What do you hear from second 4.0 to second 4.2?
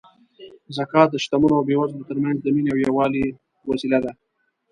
ده.